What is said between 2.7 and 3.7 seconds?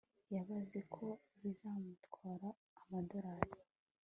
amadorari